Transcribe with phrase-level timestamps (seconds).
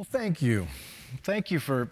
[0.00, 0.66] Well, thank you.
[1.24, 1.90] Thank you for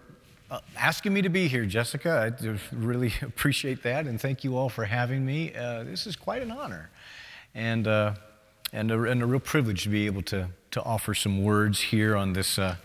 [0.51, 2.33] uh, asking me to be here, Jessica.
[2.41, 5.55] I really appreciate that, and thank you all for having me.
[5.55, 6.89] Uh, this is quite an honor,
[7.55, 8.15] and, uh,
[8.73, 12.17] and, a, and a real privilege to be able to, to offer some words here
[12.17, 12.77] on this, uh,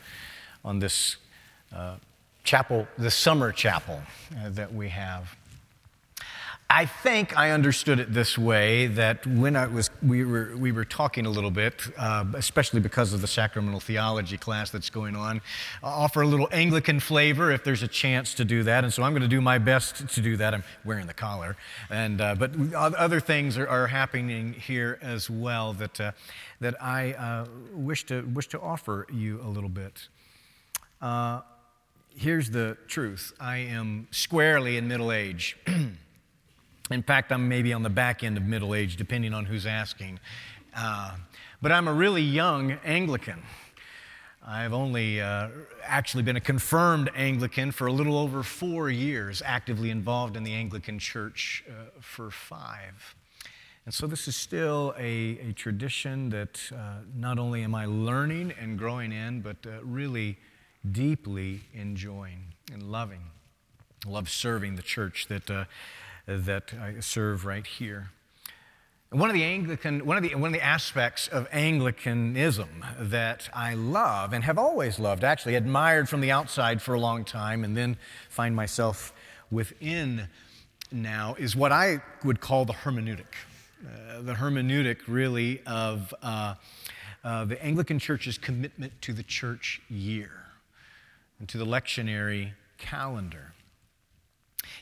[0.66, 1.16] on this
[1.74, 1.96] uh,
[2.44, 4.02] chapel, the summer chapel
[4.38, 5.38] uh, that we have.
[6.76, 10.86] I think I understood it this way that when I was, we, were, we were
[10.86, 15.40] talking a little bit, uh, especially because of the sacramental theology class that's going on,
[15.84, 18.84] I'll offer a little Anglican flavor if there's a chance to do that.
[18.84, 20.56] And so I'm going to do my best to do that.
[20.56, 21.58] I'm wearing the collar.
[21.92, 26.14] And, uh, but other things are, are, happening here as well that, uh,
[26.60, 27.46] that I uh,
[27.76, 30.08] wish, to, wish to offer you a little bit.
[31.00, 31.42] Uh,
[32.16, 35.56] here's the truth I am squarely in middle age.
[36.94, 40.20] In fact, I'm maybe on the back end of middle age, depending on who's asking.
[40.76, 41.16] Uh,
[41.60, 43.42] but I'm a really young Anglican.
[44.46, 45.48] I've only uh,
[45.84, 50.54] actually been a confirmed Anglican for a little over four years, actively involved in the
[50.54, 53.16] Anglican Church uh, for five.
[53.86, 58.54] And so this is still a, a tradition that uh, not only am I learning
[58.62, 60.38] and growing in, but uh, really
[60.92, 63.24] deeply enjoying and loving.
[64.06, 65.66] I love serving the church that uh,
[66.26, 68.10] that I serve right here.
[69.10, 73.76] One of the Anglican, one of the, one of the aspects of Anglicanism that I
[73.76, 77.78] love and have always loved, actually admired from the outside for a long time, and
[77.78, 77.98] then
[78.30, 79.14] find myself
[79.52, 80.30] within
[80.92, 83.36] now, is what I would call the hermeneutic.
[83.86, 86.56] Uh, the hermeneutic, really, of uh,
[87.24, 90.32] uh, the Anglican Church's commitment to the church year
[91.38, 93.54] and to the lectionary calendar.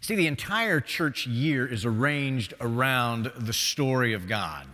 [0.03, 4.66] See, the entire church year is arranged around the story of God,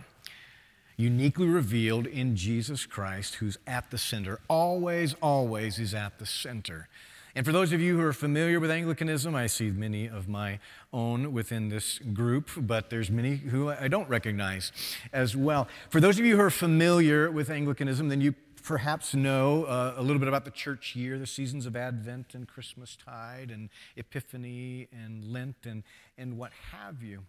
[0.96, 4.40] uniquely revealed in Jesus Christ, who's at the center.
[4.48, 6.88] Always, always is at the center.
[7.34, 10.60] And for those of you who are familiar with Anglicanism, I see many of my
[10.94, 14.72] own within this group, but there's many who I don't recognize
[15.12, 15.68] as well.
[15.90, 18.34] For those of you who are familiar with Anglicanism, then you
[18.68, 22.46] perhaps know uh, a little bit about the church year, the seasons of Advent and
[22.46, 25.82] Christmastide and Epiphany and Lent and,
[26.18, 27.22] and what have you.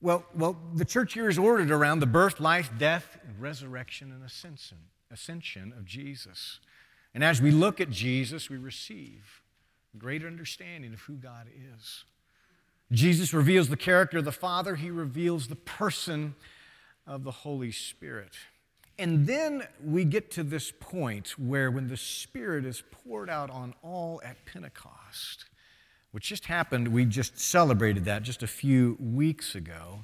[0.00, 4.78] Well, well, the church year is ordered around the birth, life, death, resurrection, and ascension,
[5.12, 6.58] ascension of Jesus.
[7.14, 9.42] And as we look at Jesus, we receive
[9.94, 12.02] a greater understanding of who God is.
[12.90, 16.34] Jesus reveals the character of the Father, He reveals the person
[17.06, 18.32] of the Holy Spirit.
[18.98, 23.74] And then we get to this point where when the Spirit is poured out on
[23.82, 25.44] all at Pentecost,
[26.12, 30.00] which just happened, we just celebrated that just a few weeks ago.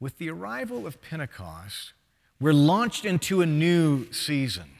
[0.00, 1.92] With the arrival of Pentecost,
[2.40, 4.70] we're launched into a new season.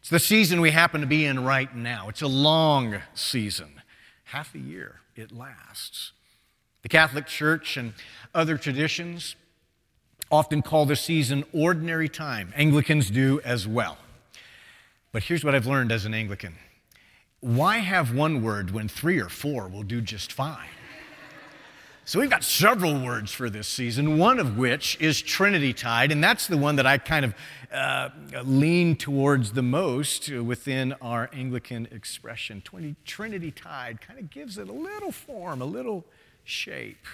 [0.00, 2.08] It's the season we happen to be in right now.
[2.08, 3.82] It's a long season,
[4.24, 6.12] half a year it lasts.
[6.82, 7.92] The Catholic Church and
[8.34, 9.36] other traditions
[10.30, 12.52] often call this season ordinary time.
[12.56, 13.98] Anglicans do as well.
[15.12, 16.54] But here's what I've learned as an Anglican
[17.40, 20.68] why have one word when three or four will do just fine?
[22.04, 26.22] So we've got several words for this season, one of which is Trinity Tide, and
[26.22, 27.34] that's the one that I kind of
[27.72, 28.08] uh,
[28.42, 32.62] lean towards the most within our Anglican expression.
[33.04, 36.04] Trinity Tide kind of gives it a little form, a little
[36.42, 37.06] shape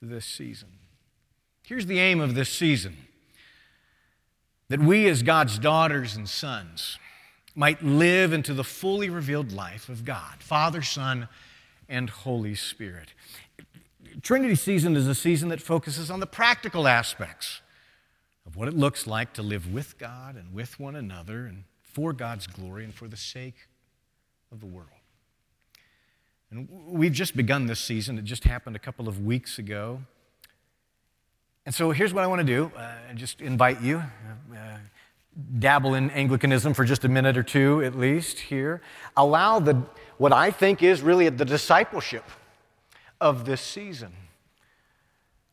[0.00, 0.70] this season.
[1.64, 2.96] Here's the aim of this season
[4.68, 6.98] that we, as God's daughters and sons,
[7.54, 11.28] might live into the fully revealed life of God, Father, Son,
[11.88, 13.12] and Holy Spirit.
[14.22, 17.60] Trinity season is a season that focuses on the practical aspects
[18.46, 22.12] of what it looks like to live with God and with one another and for
[22.12, 23.68] God's glory and for the sake
[24.50, 24.88] of the world.
[26.50, 28.18] And we've just begun this season.
[28.18, 30.00] It just happened a couple of weeks ago.
[31.64, 34.76] And so here's what I want to do uh, just invite you, uh,
[35.58, 38.80] dabble in Anglicanism for just a minute or two at least here.
[39.16, 39.82] Allow the,
[40.18, 42.24] what I think is really the discipleship
[43.20, 44.12] of this season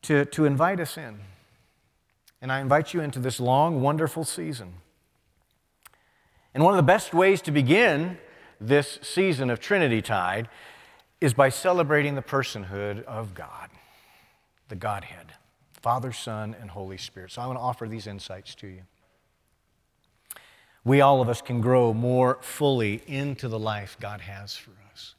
[0.02, 1.20] to, to invite us in.
[2.42, 4.74] And I invite you into this long, wonderful season.
[6.54, 8.18] And one of the best ways to begin
[8.60, 10.48] this season of Trinity Tide
[11.20, 13.70] is by celebrating the personhood of God,
[14.68, 15.34] the Godhead.
[15.82, 17.32] Father, Son, and Holy Spirit.
[17.32, 18.82] So I want to offer these insights to you.
[20.84, 25.14] We, all of us, can grow more fully into the life God has for us.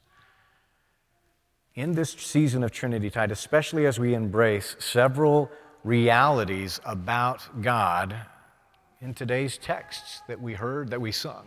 [1.74, 5.50] In this season of Trinity Tide, especially as we embrace several
[5.84, 8.14] realities about God
[9.00, 11.46] in today's texts that we heard, that we sung.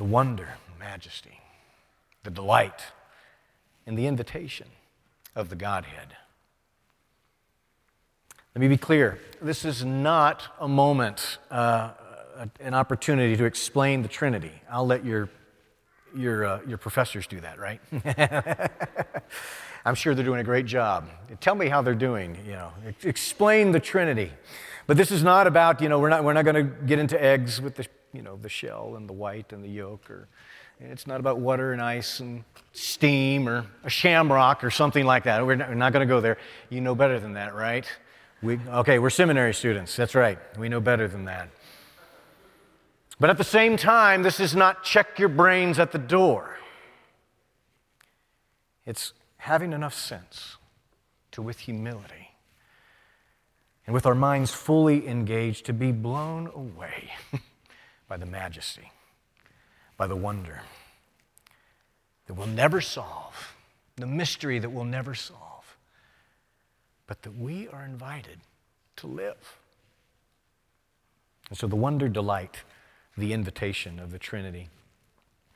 [0.00, 0.48] the wonder,
[0.78, 1.38] majesty,
[2.22, 2.84] the delight,
[3.86, 4.66] and the invitation
[5.36, 6.16] of the Godhead.
[8.60, 11.92] Let me be clear this is not a moment, uh,
[12.60, 14.52] an opportunity to explain the Trinity.
[14.70, 15.30] I'll let your,
[16.14, 17.80] your, uh, your professors do that, right?
[19.86, 21.08] I'm sure they're doing a great job.
[21.40, 22.70] Tell me how they're doing, you know,
[23.02, 24.30] explain the Trinity.
[24.86, 27.18] But this is not about, you know, we're not, we're not going to get into
[27.18, 30.28] eggs with the, you know, the shell and the white and the yolk or
[30.80, 35.46] it's not about water and ice and steam or a shamrock or something like that.
[35.46, 36.36] We're not, not going to go there.
[36.68, 37.86] You know better than that, right?
[38.42, 39.94] We, okay, we're seminary students.
[39.96, 40.38] That's right.
[40.58, 41.50] We know better than that.
[43.18, 46.58] But at the same time, this is not check your brains at the door.
[48.86, 50.56] It's having enough sense
[51.32, 52.30] to, with humility
[53.86, 57.10] and with our minds fully engaged, to be blown away
[58.08, 58.90] by the majesty
[60.00, 60.62] by the wonder
[62.26, 63.54] that we'll never solve,
[63.96, 65.49] the mystery that we'll never solve,
[67.10, 68.38] but that we are invited
[68.94, 69.58] to live.
[71.48, 72.58] And so the wonder, delight,
[73.18, 74.68] the invitation of the Trinity.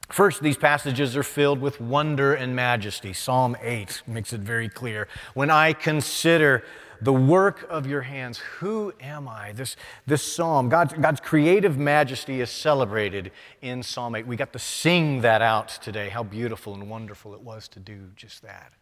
[0.08, 3.12] First, these passages are filled with wonder and majesty.
[3.12, 5.06] Psalm 8 makes it very clear.
[5.34, 6.64] When I consider
[7.00, 8.38] the work of your hands.
[8.60, 9.52] Who am I?
[9.52, 13.30] This, this psalm, God's, God's creative majesty is celebrated
[13.60, 14.26] in Psalm 8.
[14.26, 16.08] We got to sing that out today.
[16.08, 18.72] How beautiful and wonderful it was to do just that.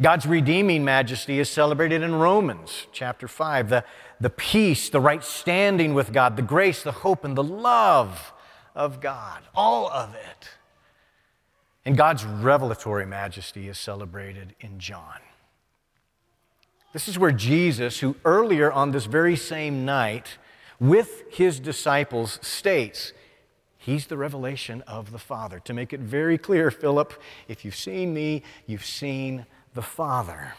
[0.00, 3.68] God's redeeming majesty is celebrated in Romans chapter 5.
[3.68, 3.84] The,
[4.20, 8.32] the peace, the right standing with God, the grace, the hope, and the love
[8.74, 9.42] of God.
[9.54, 10.50] All of it.
[11.84, 15.20] And God's revelatory majesty is celebrated in John.
[16.92, 20.38] This is where Jesus, who earlier on this very same night
[20.80, 23.12] with his disciples states,
[23.88, 25.60] He's the revelation of the Father.
[25.60, 27.14] To make it very clear, Philip,
[27.46, 29.46] if you've seen me, you've seen
[29.78, 30.54] the Father.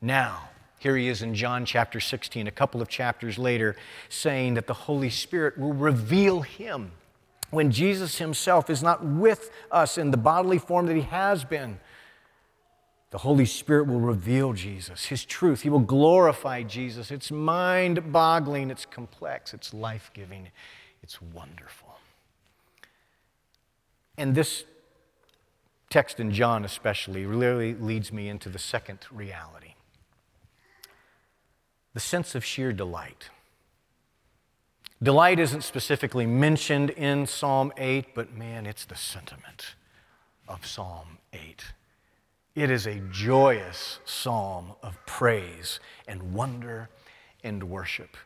[0.00, 0.48] Now,
[0.80, 3.76] here he is in John chapter 16, a couple of chapters later,
[4.08, 6.90] saying that the Holy Spirit will reveal him
[7.50, 11.78] when Jesus himself is not with us in the bodily form that he has been.
[13.10, 15.62] The Holy Spirit will reveal Jesus, His truth.
[15.62, 17.12] He will glorify Jesus.
[17.12, 20.48] It's mind boggling, it's complex, it's life giving,
[21.00, 21.96] it's wonderful.
[24.18, 24.64] And this
[25.90, 29.74] text in John, especially, really leads me into the second reality
[31.96, 33.30] the sense of sheer delight.
[35.02, 39.76] Delight isn't specifically mentioned in Psalm 8, but man, it's the sentiment
[40.46, 41.72] of Psalm 8.
[42.54, 46.90] It is a joyous psalm of praise and wonder
[47.42, 48.18] and worship.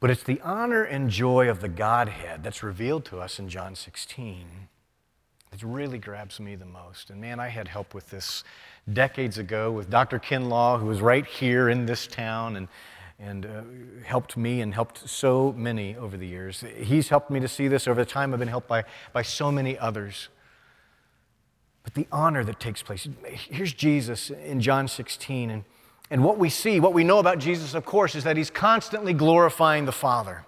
[0.00, 3.74] But it's the honor and joy of the Godhead that's revealed to us in John
[3.74, 4.68] 16
[5.54, 7.10] that really grabs me the most.
[7.10, 8.42] And man, I had help with this
[8.92, 10.18] decades ago with Dr.
[10.18, 12.68] Kinlaw, who was right here in this town and,
[13.20, 13.62] and uh,
[14.04, 16.64] helped me and helped so many over the years.
[16.76, 18.32] He's helped me to see this over the time.
[18.32, 20.28] I've been helped by, by so many others
[21.84, 23.06] but the honor that takes place.
[23.26, 25.50] Here's Jesus in John 16.
[25.50, 25.64] And,
[26.10, 29.12] and what we see, what we know about Jesus, of course, is that he's constantly
[29.12, 30.46] glorifying the Father.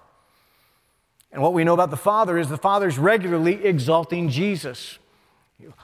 [1.37, 4.99] And what we know about the Father is the Father's regularly exalting Jesus.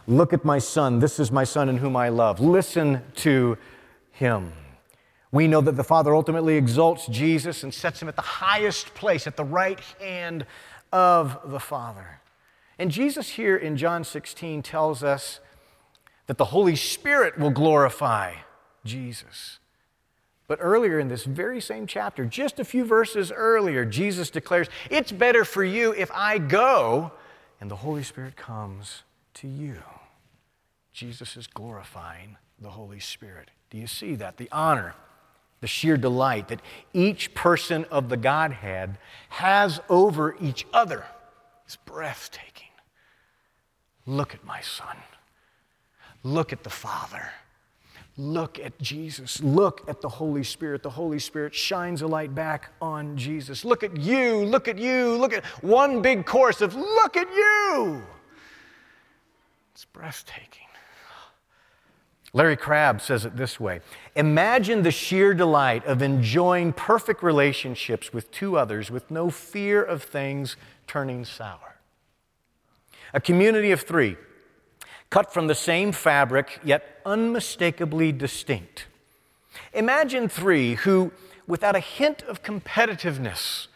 [0.07, 0.99] Look at my Son.
[0.99, 2.41] This is my Son in whom I love.
[2.41, 3.59] Listen to
[4.13, 4.55] him.
[5.31, 9.27] We know that the Father ultimately exalts Jesus and sets him at the highest place,
[9.27, 10.47] at the right hand
[10.91, 12.23] of the Father.
[12.79, 15.41] And Jesus here in John 16 tells us
[16.29, 18.37] that the Holy Spirit will glorify
[18.87, 19.59] Jesus.
[20.53, 25.11] But earlier in this very same chapter, just a few verses earlier, Jesus declares, It's
[25.11, 27.11] better for you if I go
[27.59, 29.79] and the Holy Spirit comes to you.
[30.93, 33.51] Jesus is glorifying the Holy Spirit.
[33.71, 34.37] Do you see that?
[34.37, 34.95] The honor,
[35.63, 36.61] the sheer delight that
[36.93, 38.99] each person of the Godhead
[39.31, 41.07] has over each other
[41.67, 42.69] is breathtaking.
[44.05, 44.99] Look at my son.
[46.23, 47.31] Look at the Father.
[48.19, 49.43] Look at Jesus.
[49.43, 50.83] Look at the Holy Spirit.
[50.83, 53.65] The Holy Spirit shines a light back on Jesus.
[53.65, 54.45] Look at you.
[54.45, 55.17] Look at you.
[55.17, 58.03] Look at one big chorus of look at you.
[59.73, 60.63] It's breathtaking.
[62.35, 63.81] Larry Crabb says it this way
[64.17, 70.03] Imagine the sheer delight of enjoying perfect relationships with two others with no fear of
[70.03, 71.77] things turning sour.
[73.15, 74.17] A community of three,
[75.13, 78.87] cut from the same fabric, yet unmistakably distinct.
[79.75, 81.13] Imagine three who,
[81.47, 83.67] without a hint of competitiveness,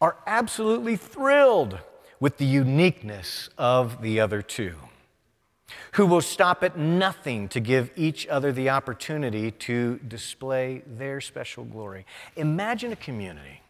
[0.00, 1.78] are absolutely thrilled
[2.20, 4.74] with the uniqueness of the other two,
[5.92, 11.64] who will stop at nothing to give each other the opportunity to display their special
[11.64, 12.06] glory.
[12.34, 13.60] Imagine a community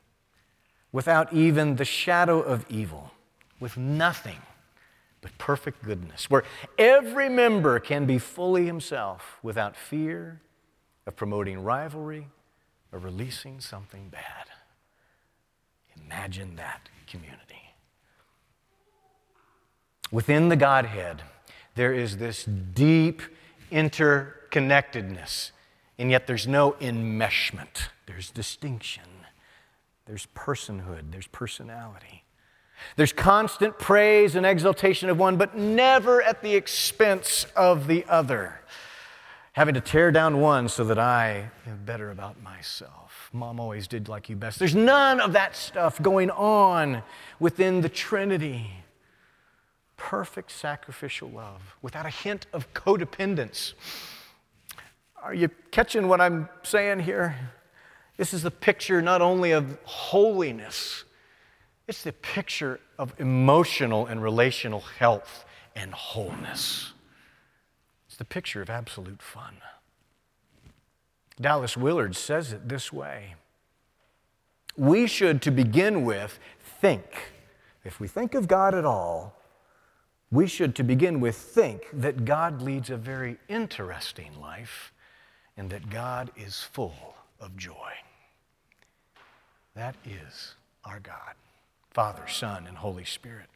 [0.93, 3.11] without even the shadow of evil,
[3.59, 4.39] with nothing
[5.23, 6.43] but perfect goodness, where
[6.77, 10.43] every member can be fully himself without fear
[11.07, 12.27] of promoting rivalry
[12.93, 14.49] or releasing something bad.
[16.05, 17.73] Imagine that community.
[20.11, 21.23] Within the Godhead,
[21.75, 23.23] there is this deep
[23.71, 25.53] interconnectedness,
[25.99, 27.89] and yet there's no enmeshment.
[28.07, 29.05] There's distinction,
[30.05, 32.22] there's personhood, there's personality.
[32.97, 38.61] There's constant praise and exaltation of one, but never at the expense of the other.
[39.53, 43.29] Having to tear down one so that I am better about myself.
[43.33, 44.59] Mom always did like you best.
[44.59, 47.03] There's none of that stuff going on
[47.39, 48.71] within the Trinity
[50.03, 53.75] perfect sacrificial love without a hint of codependence.
[55.23, 57.37] Are you catching what I'm saying here?
[58.17, 61.05] This is the picture not only of holiness,
[61.89, 66.93] it's the picture of emotional and relational health and wholeness.
[68.07, 69.57] It's the picture of absolute fun.
[71.41, 73.35] Dallas Willard says it this way
[74.77, 76.39] We should, to begin with,
[76.81, 77.33] think.
[77.85, 79.35] If we think of God at all,
[80.31, 84.93] we should, to begin with, think that God leads a very interesting life
[85.57, 87.93] and that God is full of joy.
[89.75, 91.35] That is our God,
[91.93, 93.51] Father, Son, and Holy Spirit.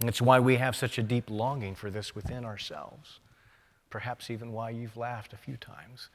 [0.00, 3.18] It's why we have such a deep longing for this within ourselves.
[3.90, 6.08] Perhaps even why you've laughed a few times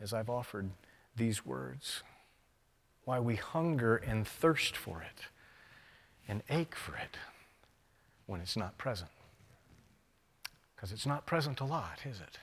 [0.00, 0.70] as I've offered
[1.16, 2.04] these words.
[3.04, 5.24] Why we hunger and thirst for it
[6.28, 7.16] and ache for it
[8.26, 9.10] when it's not present.
[10.76, 12.38] Because it's not present a lot, is it?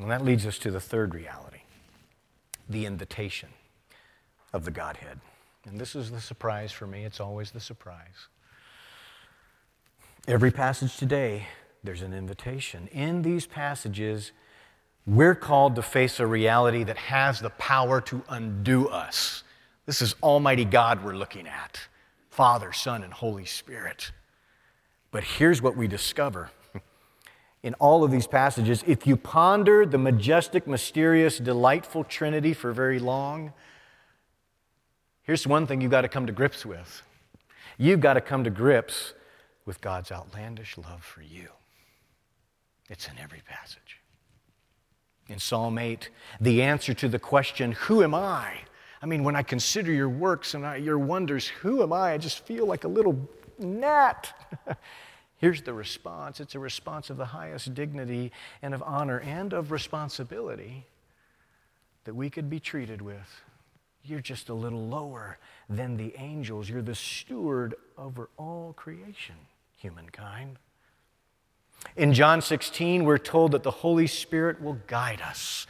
[0.00, 1.60] And that leads us to the third reality
[2.68, 3.50] the invitation
[4.56, 5.20] of the Godhead.
[5.66, 8.28] And this is the surprise for me, it's always the surprise.
[10.26, 11.46] Every passage today,
[11.84, 12.88] there's an invitation.
[12.88, 14.32] In these passages,
[15.06, 19.44] we're called to face a reality that has the power to undo us.
[19.84, 21.80] This is Almighty God we're looking at.
[22.30, 24.10] Father, Son, and Holy Spirit.
[25.10, 26.50] But here's what we discover
[27.62, 28.82] in all of these passages.
[28.86, 33.52] If you ponder the majestic, mysterious, delightful Trinity for very long,
[35.26, 37.02] here's one thing you've got to come to grips with.
[37.78, 39.12] You've got to come to grips
[39.66, 41.48] with God's outlandish love for you.
[42.88, 44.00] It's in every passage.
[45.28, 46.08] In Psalm 8,
[46.40, 48.54] the answer to the question, Who am I?
[49.02, 52.12] I mean, when I consider your works and I, your wonders, who am I?
[52.12, 53.28] I just feel like a little
[53.58, 54.32] gnat.
[55.38, 59.70] Here's the response it's a response of the highest dignity and of honor and of
[59.70, 60.86] responsibility
[62.04, 63.42] that we could be treated with.
[64.06, 66.68] You're just a little lower than the angels.
[66.68, 69.36] You're the steward over all creation,
[69.76, 70.58] humankind.
[71.96, 75.66] In John 16, we're told that the Holy Spirit will guide us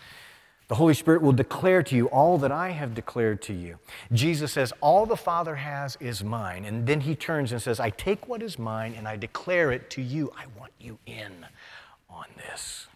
[0.69, 3.79] the Holy Spirit will declare to you all that I have declared to you.
[4.13, 6.65] Jesus says, All the Father has is mine.
[6.65, 9.91] And then he turns and says, I take what is mine and I declare it
[9.91, 10.33] to you.
[10.37, 11.47] I want you in
[12.11, 12.89] on this.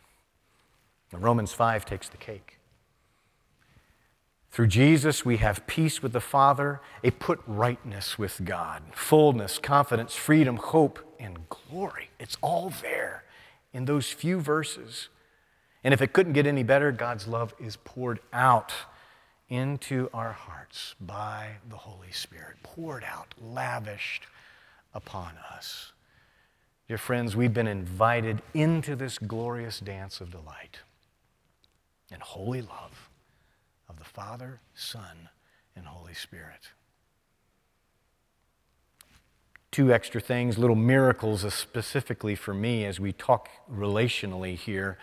[1.12, 2.59] Romans 5 takes the cake.
[4.50, 10.16] Through Jesus, we have peace with the Father, a put rightness with God, fullness, confidence,
[10.16, 12.10] freedom, hope, and glory.
[12.18, 13.22] It's all there
[13.72, 15.08] in those few verses.
[15.84, 18.72] And if it couldn't get any better, God's love is poured out
[19.48, 24.26] into our hearts by the Holy Spirit, poured out, lavished
[24.92, 25.92] upon us.
[26.88, 30.80] Dear friends, we've been invited into this glorious dance of delight
[32.10, 33.09] and holy love
[34.00, 35.28] the Father, Son,
[35.76, 36.70] and Holy Spirit.
[39.70, 44.98] Two extra things, little miracles specifically for me as we talk relationally here.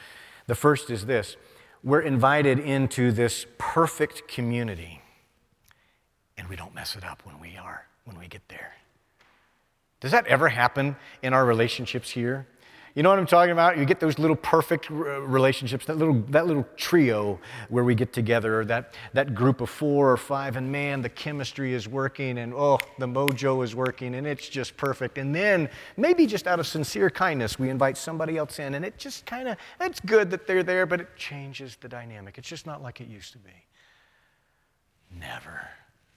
[0.48, 1.38] The first is this
[1.84, 5.02] we're invited into this perfect community,
[6.36, 8.74] and we don't mess it up when we are, when we get there.
[10.00, 12.48] Does that ever happen in our relationships here?
[12.98, 13.78] You know what I'm talking about?
[13.78, 17.40] You get those little perfect relationships, that little, that little trio
[17.70, 21.10] where we get together, or that, that group of four or five, and man, the
[21.10, 25.20] chemistry is working, and oh, the mojo is working, and it's just perfect.
[25.20, 28.98] And then, maybe just out of sincere kindness, we invite somebody else in, and it
[28.98, 32.40] just kind of, it's good that they're there, but it changes the dynamic.
[32.40, 33.52] It's just not like it used to be.
[35.16, 35.68] Never,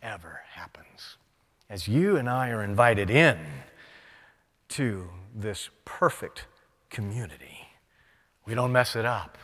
[0.02, 1.18] ever happens
[1.68, 3.36] as you and I are invited in
[4.70, 6.46] to this perfect
[6.90, 7.68] community.
[8.46, 9.38] We don't mess it up.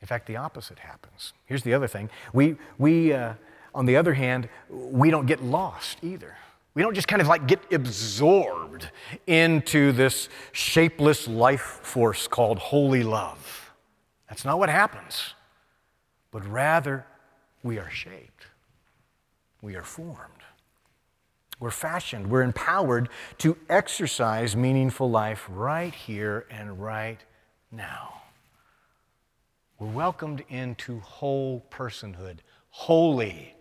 [0.00, 1.32] in fact, the opposite happens.
[1.46, 3.34] Here's the other thing we, we uh,
[3.74, 6.36] on the other hand, we don't get lost either.
[6.74, 8.90] We don't just kind of like get absorbed
[9.26, 13.72] into this shapeless life force called holy love.
[14.28, 15.34] That's not what happens.
[16.30, 17.06] But rather,
[17.62, 18.46] we are shaped,
[19.60, 20.41] we are formed,
[21.62, 27.20] we're fashioned, we're empowered to exercise meaningful life right here and right
[27.70, 28.22] now.
[29.78, 32.38] We're welcomed into whole personhood,
[32.70, 33.54] holy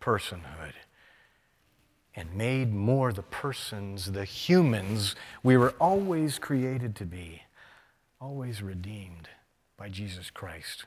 [0.00, 0.72] personhood
[2.16, 7.42] and made more the persons, the humans we were always created to be,
[8.22, 9.28] always redeemed
[9.76, 10.86] by Jesus Christ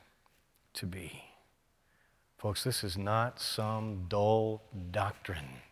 [0.74, 1.22] to be.
[2.36, 5.62] Folks, this is not some dull doctrine.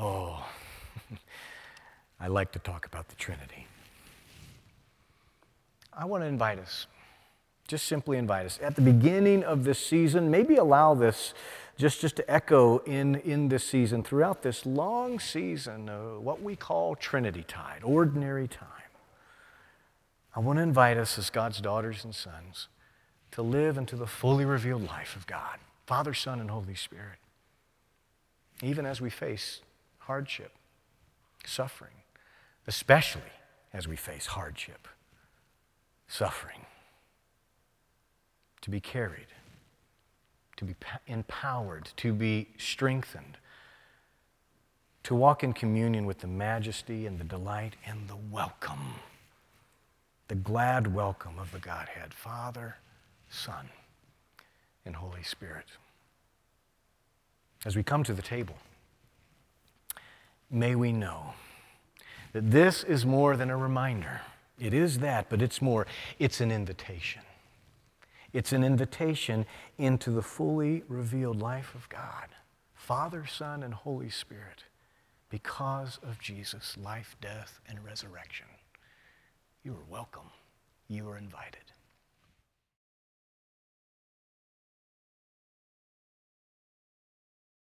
[0.00, 0.42] Oh,
[2.20, 3.66] I like to talk about the Trinity.
[5.92, 6.86] I want to invite us,
[7.68, 11.34] just simply invite us, at the beginning of this season, maybe allow this
[11.76, 16.56] just, just to echo in, in this season, throughout this long season, uh, what we
[16.56, 18.68] call Trinity Tide, ordinary time.
[20.34, 22.68] I want to invite us as God's daughters and sons
[23.32, 27.18] to live into the fully revealed life of God, Father, Son, and Holy Spirit.
[28.62, 29.60] Even as we face
[30.10, 30.50] hardship,
[31.46, 32.02] suffering,
[32.66, 33.32] especially
[33.72, 34.88] as we face hardship,
[36.08, 36.66] suffering,
[38.60, 39.28] to be carried
[40.60, 40.74] to be
[41.06, 43.38] empowered, to be strengthened,
[45.02, 48.96] to walk in communion with the majesty and the delight and the welcome,
[50.28, 52.76] the glad welcome of the Godhead, Father,
[53.30, 53.70] Son,
[54.84, 55.64] and Holy Spirit.
[57.64, 58.56] As we come to the table,
[60.50, 61.34] may we know
[62.32, 64.20] that this is more than a reminder.
[64.58, 65.86] It is that, but it's more.
[66.18, 67.22] It's an invitation.
[68.32, 69.46] It's an invitation
[69.78, 72.28] into the fully revealed life of God,
[72.74, 74.64] Father, Son, and Holy Spirit,
[75.30, 78.46] because of Jesus' life, death, and resurrection.
[79.64, 80.30] You are welcome.
[80.88, 81.72] You are invited.